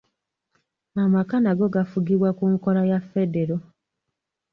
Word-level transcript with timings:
Amaka 1.03 1.35
nago 1.41 1.65
gafugibwa 1.75 2.29
ku 2.37 2.45
nkola 2.53 2.81
ya 2.91 2.99
Federo 3.11 3.55